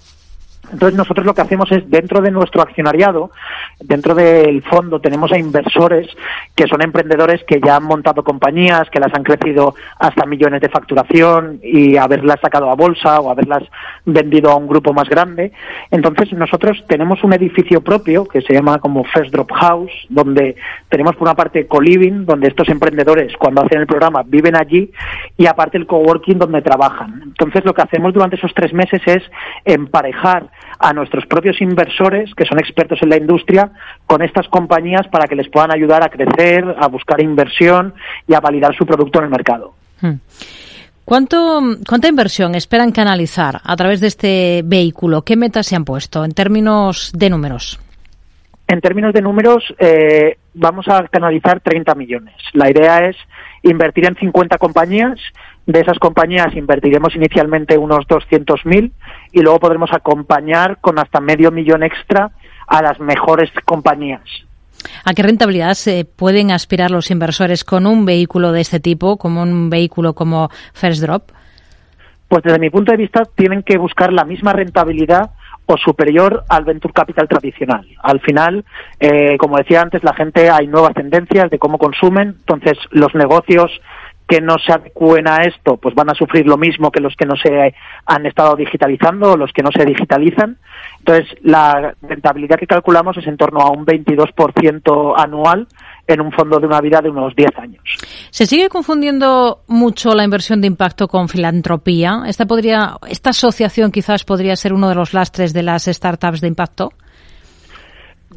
Entonces 0.72 0.98
nosotros 0.98 1.26
lo 1.26 1.34
que 1.34 1.42
hacemos 1.42 1.72
es 1.72 1.90
dentro 1.90 2.22
de 2.22 2.32
nuestro 2.32 2.62
accionariado, 2.62 3.32
dentro 3.80 4.14
del 4.14 4.62
fondo 4.64 5.00
tenemos 5.00 5.32
a 5.32 5.38
inversores 5.38 6.08
que 6.56 6.68
son 6.68 6.82
emprendedores 6.82 7.44
que 7.46 7.62
ya 7.64 7.78
han 7.78 7.84
montado 7.84 8.24
compañías, 8.24 8.90
que 8.90 9.00
las 9.00 9.14
han 9.14 9.24
crecido 9.24 9.76
hasta 9.98 10.26
millones 10.26 10.62
de 10.62 10.70
facturación 10.70 11.60
y 11.64 11.96
haberlas 11.96 12.40
sacado 12.42 12.70
a 12.70 12.76
bolsa 12.76 13.20
o 13.22 13.32
haberlas 13.32 13.64
vendido 14.06 14.52
a 14.52 14.56
un 14.56 14.68
grupo 14.68 14.94
más 14.94 15.08
grande. 15.08 15.54
Entonces 15.90 16.34
nosotros 16.34 16.84
tenemos 16.88 17.24
un 17.24 17.34
edificio 17.34 17.82
propio 17.82 18.26
que 18.26 18.42
se 18.42 18.54
llama 18.54 18.80
como 18.80 19.06
First 19.06 19.32
Drop 19.32 19.52
House, 19.52 19.92
donde 20.10 20.56
tenemos 20.90 21.16
por 21.16 21.28
una 21.28 21.36
parte 21.36 21.66
co-living, 21.68 22.26
donde 22.26 22.50
estos 22.50 22.68
emprendedores 22.70 23.34
cuando 23.38 23.62
hacen 23.62 23.80
el 23.80 23.88
programa 23.88 24.24
viven 24.26 24.56
allí 24.56 24.92
y 25.38 25.46
aparte 25.46 25.78
el 25.78 25.88
coworking 25.88 26.40
donde 26.40 26.62
trabajan. 26.62 27.22
Entonces 27.24 27.64
lo 27.64 27.74
que 27.74 27.84
hacemos 27.84 28.14
durante 28.14 28.36
esos 28.36 28.54
tres 28.54 28.74
meses 28.74 29.02
es 29.06 29.24
emparejar 29.64 30.50
a 30.80 30.94
nuestros 30.94 31.26
propios 31.26 31.60
inversores, 31.62 32.34
que 32.36 32.46
son 32.46 32.60
expertos 32.60 33.00
en 33.02 33.10
la 33.10 33.18
industria, 33.18 33.72
con 34.06 34.22
estas 34.22 34.48
compañías 34.48 35.08
para 35.08 35.28
que 35.28 35.36
les 35.36 35.50
puedan 35.50 35.72
ayudar 35.72 36.04
a 36.04 36.10
crecer, 36.10 36.64
a 36.80 36.88
buscar 36.88 37.22
inversión 37.22 37.94
y 38.28 38.34
a 38.34 38.40
validar 38.40 38.76
su 38.76 38.86
producto 38.86 39.20
en 39.20 39.26
el 39.26 39.32
mercado. 39.32 39.74
Hmm. 40.02 40.16
¿Cuánto, 41.04 41.62
¿Cuánta 41.88 42.10
inversión 42.10 42.54
esperan 42.56 42.92
canalizar 42.92 43.62
a 43.64 43.76
través 43.78 44.02
de 44.02 44.08
este 44.08 44.62
vehículo? 44.66 45.22
¿Qué 45.22 45.38
metas 45.38 45.66
se 45.66 45.76
han 45.76 45.86
puesto 45.86 46.26
en 46.26 46.34
términos 46.34 47.12
de 47.16 47.30
números? 47.30 47.80
En 48.68 48.82
términos 48.82 49.14
de 49.14 49.22
números, 49.22 49.64
eh, 49.80 50.38
vamos 50.54 50.86
a 50.90 51.08
canalizar 51.08 51.62
30 51.62 51.96
millones. 51.96 52.36
La 52.52 52.70
idea 52.70 53.08
es 53.08 53.16
invertir 53.64 54.06
en 54.06 54.16
50 54.16 54.58
compañías 54.58 55.18
de 55.68 55.82
esas 55.82 56.00
compañías 56.00 56.56
invertiremos 56.56 57.14
inicialmente 57.16 57.78
unos 57.78 58.08
200.000 58.08 58.92
y 59.32 59.42
luego 59.42 59.60
podremos 59.60 59.92
acompañar 59.94 60.78
con 60.82 61.00
hasta 61.00 61.20
medio 61.20 61.52
millón 61.52 61.84
extra 61.84 62.32
a 62.68 62.82
las 62.82 63.00
mejores 63.00 63.50
compañías. 63.66 64.22
¿A 65.04 65.14
qué 65.14 65.24
rentabilidad 65.24 65.74
se 65.74 66.06
pueden 66.06 66.52
aspirar 66.52 66.92
los 66.92 67.12
inversores 67.12 67.64
con 67.64 67.88
un 67.88 68.06
vehículo 68.06 68.52
de 68.52 68.62
este 68.62 68.80
tipo, 68.80 69.18
como 69.18 69.42
un 69.42 69.70
vehículo 69.70 70.14
como 70.14 70.50
First 70.74 71.02
Drop? 71.02 71.32
Pues 72.28 72.44
desde 72.44 72.60
mi 72.60 72.70
punto 72.70 72.92
de 72.92 72.98
vista 72.98 73.24
tienen 73.36 73.64
que 73.64 73.78
buscar 73.78 74.12
la 74.12 74.26
misma 74.26 74.54
rentabilidad 74.54 75.32
o 75.66 75.78
superior 75.78 76.44
al 76.50 76.64
venture 76.64 76.94
capital 76.94 77.28
tradicional. 77.28 77.86
Al 78.02 78.20
final, 78.22 78.66
eh, 79.00 79.38
como 79.38 79.58
decía 79.58 79.82
antes, 79.82 80.04
la 80.04 80.14
gente 80.14 80.50
hay 80.50 80.68
nuevas 80.68 80.94
tendencias 80.94 81.50
de 81.50 81.60
cómo 81.60 81.78
consumen, 81.78 82.36
entonces 82.40 82.78
los 82.92 83.14
negocios 83.16 83.70
que 84.28 84.42
no 84.42 84.56
se 84.64 84.74
adecúen 84.74 85.28
a 85.28 85.38
esto, 85.38 85.78
pues 85.78 85.96
van 85.96 86.10
a 86.10 86.14
sufrir 86.14 86.46
lo 86.46 86.58
mismo 86.58 86.92
que 86.92 87.00
los 87.00 87.16
que 87.16 87.26
no 87.26 87.36
se 87.36 87.74
han 88.06 88.26
estado 88.26 88.56
digitalizando 88.56 89.32
o 89.32 89.38
los 89.38 89.54
que 89.54 89.64
no 89.64 89.70
se 89.72 89.86
digitalizan. 89.86 90.58
Entonces, 91.00 91.28
la 91.44 91.94
rentabilidad 92.02 92.58
que 92.58 92.68
calculamos 92.68 93.18
es 93.18 93.26
en 93.26 93.38
torno 93.38 93.62
a 93.62 93.72
un 93.72 93.86
22% 93.86 95.14
anual 95.18 95.68
en 96.08 96.22
un 96.22 96.32
fondo 96.32 96.60
de 96.60 96.68
una 96.68 96.82
vida 96.82 97.00
de 97.02 97.10
unos 97.10 97.36
10 97.36 97.50
años. 97.58 97.84
¿Se 98.30 98.46
sigue 98.46 98.70
confundiendo 98.70 99.62
mucho 99.68 100.14
la 100.14 100.24
inversión 100.24 100.60
de 100.62 100.68
impacto 100.68 101.08
con 101.08 101.30
filantropía? 101.30 102.24
¿Esta, 102.28 102.46
podría, 102.46 102.98
esta 103.08 103.30
asociación 103.30 103.92
quizás 103.92 104.24
podría 104.26 104.56
ser 104.56 104.74
uno 104.74 104.90
de 104.90 104.96
los 104.96 105.14
lastres 105.14 105.54
de 105.54 105.64
las 105.64 105.86
startups 105.86 106.42
de 106.42 106.48
impacto? 106.48 106.92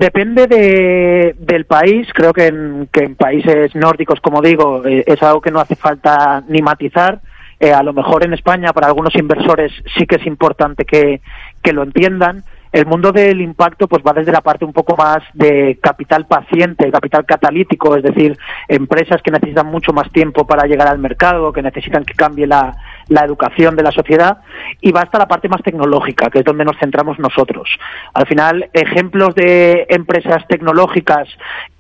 Depende 0.01 0.47
de, 0.47 1.35
del 1.39 1.67
país. 1.67 2.09
Creo 2.15 2.33
que 2.33 2.47
en, 2.47 2.89
que 2.91 3.05
en 3.05 3.17
países 3.17 3.75
nórdicos, 3.75 4.19
como 4.23 4.41
digo, 4.41 4.83
eh, 4.87 5.05
es 5.07 5.23
algo 5.23 5.43
que 5.43 5.51
no 5.51 5.61
hace 5.61 5.77
falta 5.77 6.43
ni 6.49 6.63
matizar. 6.63 7.21
Eh, 7.61 7.71
a 7.71 7.83
lo 7.83 7.93
mejor 7.93 8.25
en 8.25 8.33
España, 8.33 8.73
para 8.73 8.87
algunos 8.87 9.15
inversores, 9.15 9.71
sí 9.99 10.07
que 10.07 10.17
es 10.17 10.27
importante 10.27 10.87
que, 10.87 11.21
que 11.63 11.75
lo 11.75 11.83
entiendan. 11.83 12.45
El 12.73 12.87
mundo 12.87 13.13
del 13.13 13.43
impacto 13.43 13.89
pues 13.89 14.03
va 14.03 14.15
desde 14.15 14.33
la 14.33 14.41
parte 14.41 14.65
un 14.65 14.73
poco 14.73 14.97
más 14.97 15.23
de 15.35 15.79
capital 15.83 16.27
paciente, 16.27 16.91
capital 16.91 17.27
catalítico, 17.27 17.95
es 17.95 18.03
decir, 18.03 18.39
empresas 18.69 19.21
que 19.21 19.33
necesitan 19.33 19.67
mucho 19.67 19.93
más 19.93 20.11
tiempo 20.13 20.47
para 20.47 20.67
llegar 20.67 20.89
al 20.89 20.99
mercado, 20.99 21.53
que 21.53 21.61
necesitan 21.61 22.07
que 22.07 22.15
cambie 22.15 22.47
la, 22.47 22.75
la 23.11 23.25
educación 23.25 23.77
de 23.77 23.83
la 23.83 23.91
sociedad 23.91 24.39
y 24.81 24.93
va 24.93 25.03
hasta 25.03 25.19
la 25.19 25.27
parte 25.27 25.49
más 25.49 25.63
tecnológica, 25.63 26.31
que 26.31 26.39
es 26.39 26.45
donde 26.45 26.65
nos 26.65 26.79
centramos 26.79 27.19
nosotros. 27.19 27.69
Al 28.15 28.27
final, 28.27 28.71
ejemplos 28.73 29.35
de 29.35 29.87
empresas 29.91 30.47
tecnológicas 30.49 31.29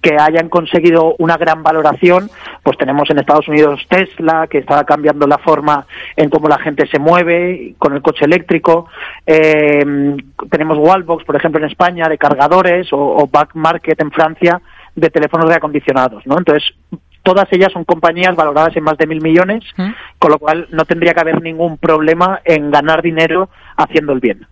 que 0.02 0.16
hayan 0.18 0.49
conseguido 0.49 1.14
una 1.18 1.37
gran 1.37 1.62
valoración, 1.62 2.28
pues 2.64 2.76
tenemos 2.76 3.08
en 3.10 3.18
Estados 3.18 3.46
Unidos 3.46 3.87
Tesla, 3.88 4.49
que 4.49 4.58
está 4.58 4.82
cambiando 4.84 5.26
la 5.28 5.38
forma 5.38 5.87
en 6.16 6.30
cómo 6.30 6.49
la 6.49 6.58
gente 6.58 6.88
se 6.88 6.99
mueve 6.99 7.75
con 7.78 7.94
el 7.94 8.02
coche 8.02 8.25
eléctrico. 8.25 8.88
Eh, 9.25 10.16
tenemos 10.50 10.78
Wallbox, 10.78 11.25
por 11.25 11.37
ejemplo, 11.37 11.60
en 11.60 11.70
España, 11.70 12.08
de 12.08 12.18
cargadores, 12.18 12.92
o, 12.92 12.99
o 12.99 13.28
Back 13.28 13.54
Market 13.54 14.00
en 14.02 14.10
Francia, 14.10 14.60
de 14.96 15.10
teléfonos 15.10 15.49
reacondicionados, 15.49 16.26
¿no? 16.26 16.38
Entonces, 16.38 16.75
todas 17.22 17.46
ellas 17.50 17.72
son 17.72 17.84
compañías 17.84 18.34
valoradas 18.34 18.76
en 18.76 18.84
más 18.84 18.96
de 18.98 19.06
mil 19.06 19.22
millones, 19.22 19.64
¿Mm? 19.76 19.90
con 20.18 20.30
lo 20.30 20.38
cual 20.38 20.66
no 20.70 20.84
tendría 20.84 21.14
que 21.14 21.20
haber 21.20 21.42
ningún 21.42 21.78
problema 21.78 22.40
en 22.44 22.70
ganar 22.70 23.02
dinero 23.02 23.50
haciendo 23.76 24.12
el 24.12 24.20
bien. 24.20 24.46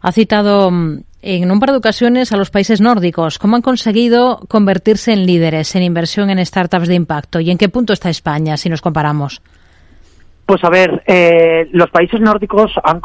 Ha 0.00 0.12
citado 0.12 0.70
mm, 0.70 1.00
en 1.22 1.50
un 1.50 1.60
par 1.60 1.70
de 1.70 1.76
ocasiones 1.76 2.32
a 2.32 2.36
los 2.36 2.50
países 2.50 2.80
nórdicos. 2.80 3.38
¿Cómo 3.38 3.56
han 3.56 3.62
conseguido 3.62 4.40
convertirse 4.48 5.12
en 5.12 5.24
líderes 5.26 5.74
en 5.76 5.82
inversión 5.82 6.30
en 6.30 6.44
startups 6.44 6.88
de 6.88 6.94
impacto? 6.94 7.40
¿Y 7.40 7.50
en 7.50 7.58
qué 7.58 7.68
punto 7.68 7.92
está 7.92 8.10
España 8.10 8.56
si 8.56 8.68
nos 8.68 8.82
comparamos? 8.82 9.40
Pues 10.44 10.62
a 10.64 10.70
ver, 10.70 11.02
eh, 11.06 11.68
los 11.72 11.88
países 11.90 12.20
nórdicos 12.20 12.72
han 12.82 13.00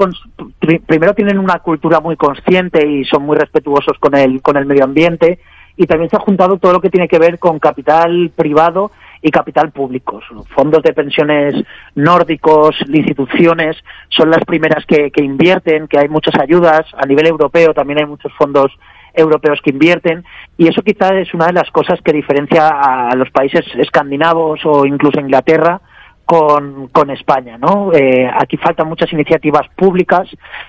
primero 0.87 1.13
tienen 1.13 1.37
una 1.37 1.59
cultura 1.59 1.99
muy 1.99 2.15
consciente 2.15 2.85
y 2.85 3.05
son 3.05 3.23
muy 3.23 3.37
respetuosos 3.37 3.97
con 3.99 4.15
el, 4.15 4.41
con 4.41 4.57
el 4.57 4.65
medio 4.65 4.83
ambiente 4.83 5.39
y 5.77 5.85
también 5.85 6.09
se 6.09 6.17
ha 6.17 6.19
juntado 6.19 6.57
todo 6.57 6.73
lo 6.73 6.81
que 6.81 6.89
tiene 6.89 7.07
que 7.07 7.19
ver 7.19 7.37
con 7.37 7.59
capital 7.59 8.31
privado 8.35 8.91
y 9.21 9.29
capital 9.31 9.71
público. 9.71 10.19
Fondos 10.49 10.81
de 10.83 10.93
pensiones 10.93 11.53
nórdicos, 11.95 12.75
instituciones, 12.91 13.77
son 14.09 14.31
las 14.31 14.43
primeras 14.43 14.85
que, 14.85 15.11
que 15.11 15.23
invierten, 15.23 15.87
que 15.87 15.99
hay 15.99 16.09
muchas 16.09 16.35
ayudas. 16.39 16.85
A 16.97 17.05
nivel 17.05 17.27
europeo 17.27 17.73
también 17.73 17.99
hay 17.99 18.05
muchos 18.05 18.33
fondos 18.33 18.71
europeos 19.13 19.59
que 19.63 19.71
invierten 19.71 20.23
y 20.57 20.67
eso 20.67 20.81
quizás 20.83 21.13
es 21.13 21.33
una 21.33 21.47
de 21.47 21.53
las 21.53 21.69
cosas 21.71 21.99
que 22.03 22.13
diferencia 22.13 22.67
a 22.67 23.15
los 23.15 23.31
países 23.31 23.65
escandinavos 23.75 24.59
o 24.63 24.85
incluso 24.85 25.19
Inglaterra 25.19 25.81
con, 26.27 26.89
con 26.89 27.09
España, 27.09 27.57
¿no? 27.57 27.93
Eh, 27.93 28.29
aquí 28.29 28.57
faltan 28.57 28.89
muchas 28.89 29.11
iniciativas 29.13 29.65
públicas 29.77 30.27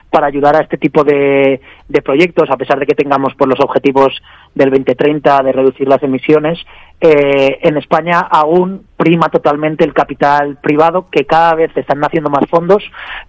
para 0.08 0.28
ayudar 0.28 0.54
a 0.54 0.60
este 0.60 0.78
tipo 0.78 1.02
de, 1.02 1.60
de 1.88 2.02
proyectos, 2.02 2.48
a 2.48 2.56
pesar 2.56 2.78
de 2.78 2.86
que 2.86 2.94
tengamos 2.94 3.34
por 3.34 3.48
los 3.48 3.58
objetivos 3.58 4.22
del 4.54 4.70
2030 4.70 5.42
de 5.42 5.52
reducir 5.52 5.88
las 5.88 6.00
emisiones. 6.04 6.60
Eh, 7.00 7.58
en 7.60 7.76
España 7.76 8.20
aún 8.20 8.86
prima 8.98 9.28
totalmente 9.28 9.84
el 9.84 9.94
capital 9.94 10.58
privado, 10.60 11.06
que 11.10 11.24
cada 11.24 11.54
vez 11.54 11.70
están 11.76 12.00
naciendo 12.00 12.28
más 12.28 12.44
fondos, 12.50 12.82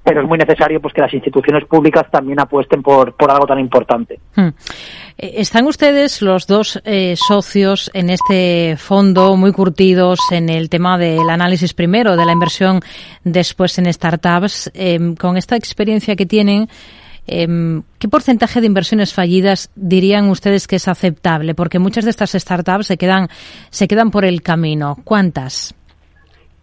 pero 0.04 0.22
es 0.22 0.28
muy 0.28 0.40
necesario 0.40 0.82
pues 0.82 0.94
que 0.96 1.02
las 1.02 1.14
instituciones 1.14 1.64
públicas 1.66 2.08
también 2.12 2.40
apuesten 2.40 2.82
por, 2.82 3.14
por 3.14 3.30
algo 3.30 3.46
tan 3.46 3.60
importante. 3.60 4.20
Hmm. 4.36 4.50
Eh, 5.18 5.34
están 5.38 5.68
ustedes 5.68 6.24
los 6.24 6.48
dos 6.48 6.82
eh, 6.86 7.16
socios 7.16 7.92
en 7.94 8.10
este 8.10 8.78
fondo 8.78 9.38
muy 9.38 9.52
curtidos 9.52 10.20
en 10.32 10.50
el 10.50 10.70
tema 10.70 10.98
del 10.98 11.30
análisis 11.30 11.76
primero, 11.76 12.18
de 12.18 12.26
la 12.26 12.32
inversión 12.32 12.80
después 13.24 13.78
en 13.78 13.94
startups. 13.94 14.72
Em, 14.74 15.16
con 15.16 15.38
esta 15.38 15.56
experiencia 15.56 16.16
que 16.16 16.26
tienen, 16.26 16.68
¿qué 18.00 18.08
porcentaje 18.08 18.60
de 18.62 18.68
inversiones 18.68 19.14
fallidas 19.14 19.72
dirían 19.76 20.30
ustedes 20.30 20.68
que 20.68 20.78
es 20.78 20.88
aceptable? 20.88 21.56
Porque 21.56 21.80
muchas 21.80 22.06
de 22.06 22.12
estas 22.12 22.32
startups 22.32 22.88
se 22.88 22.98
quedan, 22.98 23.28
se 23.70 23.88
quedan 23.88 24.12
por 24.12 24.26
el 24.26 24.42
camino. 24.42 24.98
¿Cuántas? 25.04 25.76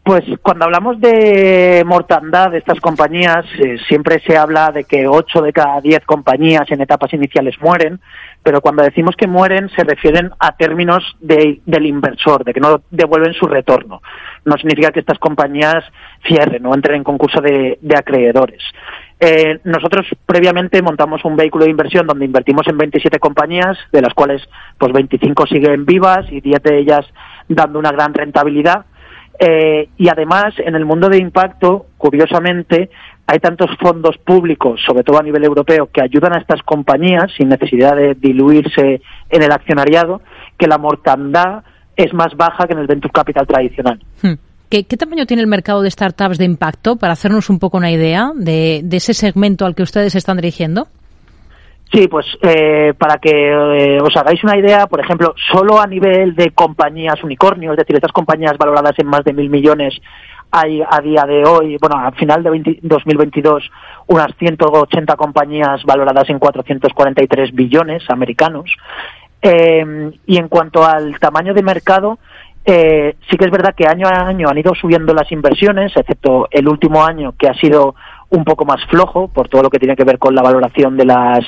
Pues 0.06 0.22
cuando 0.40 0.66
hablamos 0.66 1.00
de 1.00 1.82
mortandad 1.84 2.52
de 2.52 2.58
estas 2.58 2.78
compañías, 2.78 3.44
eh, 3.58 3.76
siempre 3.88 4.20
se 4.24 4.36
habla 4.36 4.70
de 4.70 4.84
que 4.84 5.08
8 5.08 5.42
de 5.42 5.52
cada 5.52 5.80
10 5.80 6.04
compañías 6.06 6.70
en 6.70 6.80
etapas 6.80 7.12
iniciales 7.12 7.56
mueren, 7.60 7.98
pero 8.40 8.60
cuando 8.60 8.84
decimos 8.84 9.16
que 9.16 9.26
mueren 9.26 9.68
se 9.70 9.82
refieren 9.82 10.30
a 10.38 10.52
términos 10.52 11.02
de, 11.18 11.60
del 11.66 11.86
inversor, 11.86 12.44
de 12.44 12.54
que 12.54 12.60
no 12.60 12.82
devuelven 12.88 13.34
su 13.34 13.46
retorno. 13.46 14.00
No 14.44 14.56
significa 14.56 14.92
que 14.92 15.00
estas 15.00 15.18
compañías 15.18 15.82
cierren 16.24 16.64
o 16.66 16.72
entren 16.72 16.98
en 16.98 17.02
concurso 17.02 17.40
de, 17.40 17.76
acreedores. 17.96 18.62
Eh, 19.18 19.60
nosotros 19.64 20.06
previamente 20.26 20.82
montamos 20.82 21.24
un 21.24 21.36
vehículo 21.36 21.64
de 21.64 21.70
inversión 21.70 22.06
donde 22.06 22.26
invertimos 22.26 22.66
en 22.68 22.76
27 22.76 23.18
compañías, 23.18 23.78
de 23.90 24.02
las 24.02 24.12
cuales 24.12 24.42
pues 24.78 24.92
25 24.92 25.46
siguen 25.46 25.86
vivas 25.86 26.26
y 26.30 26.40
10 26.40 26.62
de 26.62 26.78
ellas 26.78 27.06
dando 27.48 27.78
una 27.78 27.92
gran 27.92 28.12
rentabilidad 28.12 28.84
eh, 29.38 29.88
y 29.96 30.08
además, 30.08 30.54
en 30.58 30.74
el 30.74 30.84
mundo 30.84 31.08
de 31.08 31.18
impacto, 31.18 31.86
curiosamente, 31.98 32.90
hay 33.26 33.38
tantos 33.38 33.70
fondos 33.78 34.16
públicos, 34.18 34.80
sobre 34.86 35.02
todo 35.02 35.18
a 35.18 35.22
nivel 35.22 35.44
europeo, 35.44 35.90
que 35.92 36.02
ayudan 36.02 36.34
a 36.34 36.38
estas 36.38 36.62
compañías 36.62 37.30
sin 37.36 37.48
necesidad 37.48 37.96
de 37.96 38.14
diluirse 38.14 39.02
en 39.28 39.42
el 39.42 39.52
accionariado, 39.52 40.22
que 40.56 40.68
la 40.68 40.78
mortandad 40.78 41.64
es 41.96 42.12
más 42.14 42.34
baja 42.36 42.66
que 42.66 42.72
en 42.72 42.78
el 42.78 42.86
venture 42.86 43.12
capital 43.12 43.46
tradicional. 43.46 44.00
Hmm. 44.22 44.34
¿Qué, 44.68 44.82
tamaño 44.84 45.26
tiene 45.26 45.42
el 45.42 45.48
mercado 45.48 45.82
de 45.82 45.90
startups 45.90 46.38
de 46.38 46.44
impacto 46.44 46.96
para 46.96 47.12
hacernos 47.12 47.50
un 47.50 47.58
poco 47.58 47.76
una 47.76 47.90
idea 47.90 48.32
de 48.34 48.84
ese 48.90 49.14
segmento 49.14 49.64
al 49.64 49.74
que 49.74 49.82
ustedes 49.82 50.14
están 50.14 50.36
dirigiendo? 50.36 50.88
Sí, 51.92 52.08
pues 52.08 52.26
eh, 52.42 52.94
para 52.98 53.18
que 53.18 53.30
eh, 53.30 54.00
os 54.00 54.16
hagáis 54.16 54.42
una 54.42 54.58
idea, 54.58 54.86
por 54.86 55.00
ejemplo, 55.00 55.34
solo 55.52 55.80
a 55.80 55.86
nivel 55.86 56.34
de 56.34 56.50
compañías 56.50 57.22
unicornio, 57.22 57.72
es 57.72 57.78
decir, 57.78 57.94
estas 57.94 58.12
compañías 58.12 58.58
valoradas 58.58 58.98
en 58.98 59.06
más 59.06 59.22
de 59.24 59.32
mil 59.32 59.48
millones, 59.48 59.94
hay 60.50 60.82
a 60.82 61.00
día 61.00 61.24
de 61.24 61.44
hoy, 61.44 61.76
bueno, 61.80 61.96
al 61.98 62.14
final 62.14 62.42
de 62.42 62.80
2022, 62.82 63.70
unas 64.08 64.28
180 64.36 65.16
compañías 65.16 65.82
valoradas 65.84 66.28
en 66.28 66.38
443 66.38 67.54
billones 67.54 68.02
americanos. 68.10 68.70
Eh, 69.42 70.12
y 70.26 70.38
en 70.38 70.48
cuanto 70.48 70.84
al 70.84 71.18
tamaño 71.20 71.54
de 71.54 71.62
mercado, 71.62 72.18
sí 72.66 73.36
que 73.36 73.44
es 73.44 73.50
verdad 73.50 73.74
que 73.76 73.86
año 73.86 74.08
a 74.08 74.26
año 74.26 74.48
han 74.48 74.58
ido 74.58 74.74
subiendo 74.74 75.14
las 75.14 75.30
inversiones, 75.30 75.92
excepto 75.96 76.48
el 76.50 76.68
último 76.68 77.04
año 77.04 77.34
que 77.38 77.48
ha 77.48 77.54
sido 77.54 77.94
un 78.30 78.44
poco 78.44 78.64
más 78.64 78.84
flojo 78.86 79.28
por 79.28 79.48
todo 79.48 79.62
lo 79.62 79.70
que 79.70 79.78
tiene 79.78 79.96
que 79.96 80.04
ver 80.04 80.18
con 80.18 80.34
la 80.34 80.42
valoración 80.42 80.96
de 80.96 81.04
las 81.04 81.40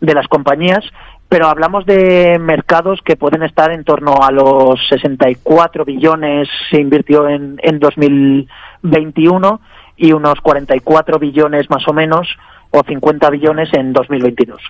de 0.00 0.14
las 0.14 0.28
compañías, 0.28 0.84
pero 1.28 1.48
hablamos 1.48 1.84
de 1.84 2.38
mercados 2.38 3.00
que 3.04 3.16
pueden 3.16 3.42
estar 3.42 3.72
en 3.72 3.82
torno 3.82 4.14
a 4.22 4.30
los 4.30 4.78
64 4.88 5.84
billones 5.84 6.48
se 6.70 6.80
invirtió 6.80 7.28
en, 7.28 7.58
en 7.62 7.80
2021 7.80 9.60
y 9.96 10.12
unos 10.12 10.40
44 10.40 11.18
billones 11.18 11.68
más 11.68 11.86
o 11.88 11.92
menos 11.92 12.28
o 12.70 12.82
50 12.82 13.30
billones 13.30 13.68
en 13.72 13.92
2022. 13.92 14.60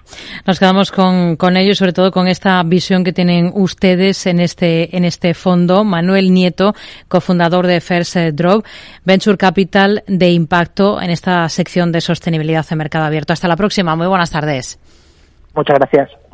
Nos 0.46 0.58
quedamos 0.58 0.92
con, 0.92 1.36
con 1.36 1.56
ello, 1.56 1.74
sobre 1.74 1.92
todo 1.92 2.10
con 2.10 2.28
esta 2.28 2.62
visión 2.62 3.04
que 3.04 3.12
tienen 3.12 3.50
ustedes 3.54 4.26
en 4.26 4.40
este, 4.40 4.96
en 4.96 5.04
este 5.04 5.34
fondo. 5.34 5.84
Manuel 5.84 6.32
Nieto, 6.32 6.74
cofundador 7.08 7.66
de 7.66 7.80
First 7.80 8.16
Drop, 8.34 8.64
Venture 9.04 9.36
Capital 9.36 10.04
de 10.06 10.30
Impacto 10.30 11.00
en 11.00 11.10
esta 11.10 11.48
sección 11.48 11.92
de 11.92 12.00
sostenibilidad 12.00 12.64
en 12.70 12.78
mercado 12.78 13.04
abierto. 13.04 13.32
Hasta 13.32 13.48
la 13.48 13.56
próxima. 13.56 13.96
Muy 13.96 14.06
buenas 14.06 14.30
tardes. 14.30 14.78
Muchas 15.54 15.78
gracias. 15.78 16.27